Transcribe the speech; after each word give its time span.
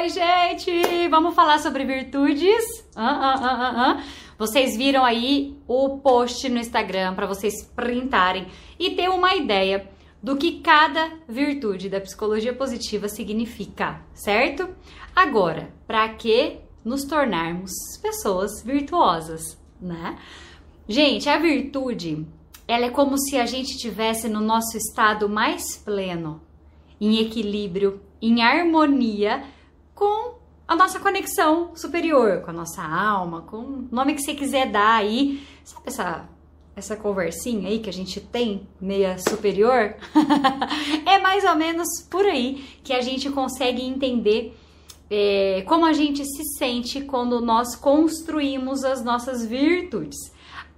Oi, 0.00 0.08
gente! 0.08 1.08
Vamos 1.08 1.34
falar 1.34 1.58
sobre 1.58 1.84
virtudes? 1.84 2.88
Ah, 2.96 3.34
ah, 3.34 3.90
ah, 3.90 4.04
Vocês 4.38 4.74
viram 4.74 5.04
aí 5.04 5.58
o 5.68 5.98
post 5.98 6.48
no 6.48 6.58
Instagram 6.58 7.14
para 7.14 7.26
vocês 7.26 7.70
printarem 7.76 8.46
e 8.78 8.92
ter 8.92 9.10
uma 9.10 9.34
ideia 9.34 9.90
do 10.22 10.38
que 10.38 10.60
cada 10.60 11.12
virtude 11.28 11.90
da 11.90 12.00
psicologia 12.00 12.54
positiva 12.54 13.10
significa, 13.10 14.00
certo? 14.14 14.70
Agora, 15.14 15.70
para 15.86 16.08
que 16.08 16.56
nos 16.82 17.04
tornarmos 17.04 17.70
pessoas 18.00 18.62
virtuosas, 18.64 19.60
né? 19.78 20.18
Gente, 20.88 21.28
a 21.28 21.38
virtude, 21.38 22.26
ela 22.66 22.86
é 22.86 22.90
como 22.90 23.18
se 23.18 23.36
a 23.36 23.44
gente 23.44 23.76
tivesse 23.76 24.30
no 24.30 24.40
nosso 24.40 24.78
estado 24.78 25.28
mais 25.28 25.76
pleno, 25.76 26.40
em 26.98 27.18
equilíbrio, 27.18 28.00
em 28.22 28.40
harmonia 28.40 29.44
com 30.00 30.36
a 30.66 30.74
nossa 30.74 30.98
conexão 30.98 31.76
superior, 31.76 32.40
com 32.40 32.50
a 32.50 32.54
nossa 32.54 32.82
alma, 32.82 33.42
com 33.42 33.58
o 33.58 33.88
nome 33.92 34.14
que 34.14 34.22
você 34.22 34.32
quiser 34.32 34.70
dar 34.70 34.94
aí. 34.94 35.46
Sabe 35.62 35.82
essa, 35.88 36.26
essa 36.74 36.96
conversinha 36.96 37.68
aí 37.68 37.80
que 37.80 37.90
a 37.90 37.92
gente 37.92 38.18
tem, 38.18 38.66
meia 38.80 39.18
superior? 39.18 39.94
é 41.04 41.18
mais 41.18 41.44
ou 41.44 41.54
menos 41.54 41.86
por 42.08 42.24
aí 42.24 42.64
que 42.82 42.94
a 42.94 43.02
gente 43.02 43.28
consegue 43.28 43.82
entender 43.82 44.56
é, 45.10 45.62
como 45.68 45.84
a 45.84 45.92
gente 45.92 46.24
se 46.24 46.44
sente 46.56 47.02
quando 47.02 47.42
nós 47.42 47.76
construímos 47.76 48.82
as 48.84 49.04
nossas 49.04 49.44
virtudes. 49.44 50.16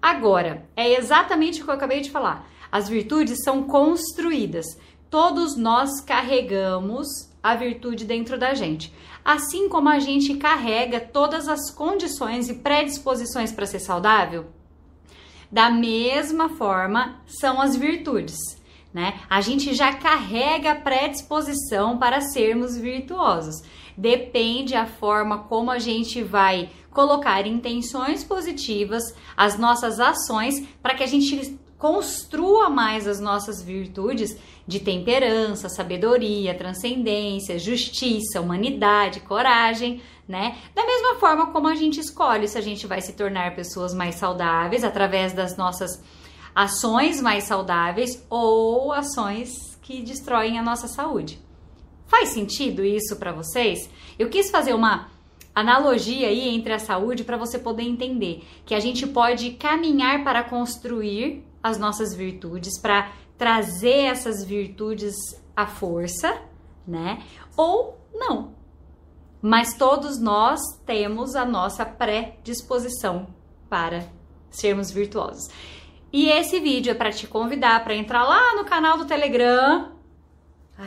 Agora, 0.00 0.66
é 0.74 0.98
exatamente 0.98 1.60
o 1.60 1.64
que 1.64 1.70
eu 1.70 1.74
acabei 1.74 2.00
de 2.00 2.10
falar. 2.10 2.50
As 2.72 2.88
virtudes 2.88 3.44
são 3.44 3.62
construídas. 3.62 4.66
Todos 5.12 5.58
nós 5.58 6.00
carregamos 6.00 7.06
a 7.42 7.54
virtude 7.54 8.06
dentro 8.06 8.38
da 8.38 8.54
gente. 8.54 8.90
Assim 9.22 9.68
como 9.68 9.90
a 9.90 9.98
gente 9.98 10.36
carrega 10.36 10.98
todas 10.98 11.48
as 11.48 11.70
condições 11.70 12.48
e 12.48 12.54
predisposições 12.54 13.52
para 13.52 13.66
ser 13.66 13.80
saudável, 13.80 14.46
da 15.50 15.68
mesma 15.68 16.48
forma 16.48 17.20
são 17.26 17.60
as 17.60 17.76
virtudes. 17.76 18.38
Né? 18.90 19.20
A 19.28 19.42
gente 19.42 19.74
já 19.74 19.92
carrega 19.92 20.72
a 20.72 20.80
predisposição 20.80 21.98
para 21.98 22.22
sermos 22.22 22.74
virtuosos. 22.74 23.62
Depende 23.94 24.74
a 24.74 24.86
forma 24.86 25.40
como 25.40 25.70
a 25.70 25.78
gente 25.78 26.22
vai 26.22 26.70
colocar 26.90 27.46
intenções 27.46 28.24
positivas, 28.24 29.14
as 29.36 29.58
nossas 29.58 30.00
ações, 30.00 30.66
para 30.82 30.94
que 30.94 31.02
a 31.02 31.06
gente 31.06 31.60
construa 31.82 32.70
mais 32.70 33.08
as 33.08 33.18
nossas 33.18 33.60
virtudes 33.60 34.38
de 34.64 34.78
temperança, 34.78 35.68
sabedoria, 35.68 36.54
transcendência, 36.54 37.58
justiça, 37.58 38.40
humanidade, 38.40 39.18
coragem, 39.18 40.00
né? 40.28 40.58
Da 40.76 40.86
mesma 40.86 41.16
forma 41.16 41.48
como 41.48 41.66
a 41.66 41.74
gente 41.74 41.98
escolhe 41.98 42.46
se 42.46 42.56
a 42.56 42.60
gente 42.60 42.86
vai 42.86 43.00
se 43.00 43.14
tornar 43.14 43.56
pessoas 43.56 43.92
mais 43.92 44.14
saudáveis 44.14 44.84
através 44.84 45.32
das 45.32 45.56
nossas 45.56 46.00
ações 46.54 47.20
mais 47.20 47.42
saudáveis 47.42 48.24
ou 48.30 48.92
ações 48.92 49.76
que 49.82 50.02
destroem 50.02 50.60
a 50.60 50.62
nossa 50.62 50.86
saúde. 50.86 51.40
Faz 52.06 52.28
sentido 52.28 52.84
isso 52.84 53.16
para 53.16 53.32
vocês? 53.32 53.90
Eu 54.16 54.30
quis 54.30 54.52
fazer 54.52 54.72
uma 54.72 55.08
analogia 55.52 56.28
aí 56.28 56.48
entre 56.48 56.74
a 56.74 56.78
saúde 56.78 57.24
para 57.24 57.36
você 57.36 57.58
poder 57.58 57.82
entender 57.82 58.44
que 58.64 58.72
a 58.72 58.78
gente 58.78 59.04
pode 59.04 59.50
caminhar 59.54 60.22
para 60.22 60.44
construir 60.44 61.50
as 61.62 61.78
nossas 61.78 62.14
virtudes, 62.14 62.80
para 62.80 63.12
trazer 63.38 64.06
essas 64.06 64.44
virtudes 64.44 65.14
à 65.56 65.66
força, 65.66 66.40
né? 66.86 67.22
Ou 67.56 67.98
não. 68.12 68.54
Mas 69.40 69.74
todos 69.74 70.18
nós 70.18 70.60
temos 70.86 71.34
a 71.34 71.44
nossa 71.44 71.84
predisposição 71.84 73.26
para 73.68 74.06
sermos 74.50 74.90
virtuosos. 74.90 75.48
E 76.12 76.28
esse 76.28 76.60
vídeo 76.60 76.90
é 76.90 76.94
para 76.94 77.10
te 77.10 77.26
convidar 77.26 77.82
para 77.82 77.94
entrar 77.94 78.22
lá 78.22 78.54
no 78.54 78.64
canal 78.64 78.98
do 78.98 79.06
Telegram. 79.06 79.91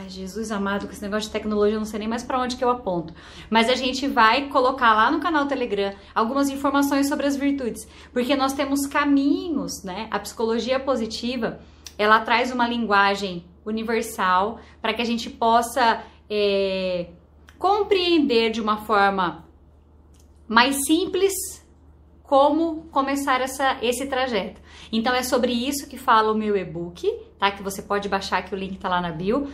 Ai, 0.06 0.10
Jesus 0.10 0.52
amado, 0.52 0.86
com 0.86 0.92
esse 0.92 1.02
negócio 1.02 1.26
de 1.26 1.32
tecnologia, 1.32 1.74
eu 1.74 1.80
não 1.80 1.84
sei 1.84 1.98
nem 1.98 2.06
mais 2.06 2.22
para 2.22 2.40
onde 2.40 2.54
que 2.54 2.62
eu 2.62 2.70
aponto. 2.70 3.12
Mas 3.50 3.68
a 3.68 3.74
gente 3.74 4.06
vai 4.06 4.48
colocar 4.48 4.94
lá 4.94 5.10
no 5.10 5.18
canal 5.18 5.46
Telegram 5.46 5.92
algumas 6.14 6.48
informações 6.48 7.08
sobre 7.08 7.26
as 7.26 7.34
virtudes, 7.34 7.88
porque 8.12 8.36
nós 8.36 8.52
temos 8.52 8.86
caminhos, 8.86 9.82
né? 9.82 10.06
A 10.12 10.20
psicologia 10.20 10.78
positiva, 10.78 11.58
ela 11.98 12.20
traz 12.20 12.52
uma 12.52 12.68
linguagem 12.68 13.44
universal 13.64 14.60
para 14.80 14.94
que 14.94 15.02
a 15.02 15.04
gente 15.04 15.28
possa 15.28 16.04
é, 16.30 17.08
compreender 17.58 18.52
de 18.52 18.60
uma 18.60 18.76
forma 18.84 19.44
mais 20.46 20.86
simples 20.86 21.34
como 22.22 22.82
começar 22.92 23.40
essa, 23.40 23.78
esse 23.82 24.06
trajeto. 24.06 24.60
Então 24.92 25.14
é 25.14 25.22
sobre 25.22 25.52
isso 25.52 25.88
que 25.88 25.96
fala 25.96 26.32
o 26.32 26.36
meu 26.36 26.56
e-book, 26.56 27.08
tá? 27.38 27.50
Que 27.50 27.62
você 27.62 27.82
pode 27.82 28.08
baixar 28.08 28.42
que 28.44 28.54
o 28.54 28.58
link 28.58 28.78
tá 28.78 28.88
lá 28.88 29.00
na 29.00 29.10
bio. 29.10 29.48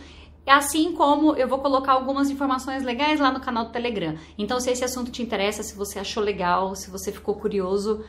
Assim 0.45 0.91
como 0.91 1.35
eu 1.35 1.47
vou 1.47 1.59
colocar 1.59 1.93
algumas 1.93 2.29
informações 2.29 2.83
legais 2.83 3.19
lá 3.19 3.31
no 3.31 3.39
canal 3.39 3.65
do 3.65 3.71
Telegram. 3.71 4.15
Então, 4.37 4.59
se 4.59 4.69
esse 4.69 4.83
assunto 4.83 5.09
te 5.09 5.21
interessa, 5.21 5.63
se 5.63 5.75
você 5.75 5.99
achou 5.99 6.21
legal, 6.21 6.75
se 6.75 6.89
você 6.89 7.11
ficou 7.11 7.35
curioso, 7.35 8.03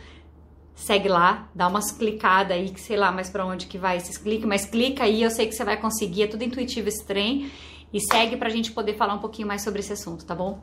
segue 0.75 1.09
lá, 1.09 1.49
dá 1.55 1.69
umas 1.69 1.93
clicadas 1.93 2.56
aí, 2.56 2.71
que 2.71 2.81
sei 2.81 2.97
lá 2.97 3.12
mais 3.12 3.31
para 3.31 3.47
onde 3.47 3.67
que 3.67 3.78
vai 3.78 3.97
esses 3.97 4.19
cliques, 4.19 4.47
mas 4.47 4.67
clica 4.67 5.05
aí, 5.05 5.22
eu 5.22 5.31
sei 5.31 5.47
que 5.47 5.55
você 5.55 5.65
vai 5.65 5.77
conseguir, 5.77 6.25
é 6.25 6.27
tudo 6.27 6.43
intuitivo 6.43 6.89
esse 6.89 7.05
trem. 7.05 7.50
E 7.93 8.00
segue 8.00 8.37
pra 8.37 8.49
gente 8.49 8.72
poder 8.72 8.95
falar 8.95 9.15
um 9.15 9.21
pouquinho 9.21 9.47
mais 9.47 9.62
sobre 9.62 9.78
esse 9.78 9.93
assunto, 9.93 10.25
tá 10.25 10.34
bom? 10.34 10.61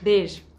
Beijo! 0.00 0.49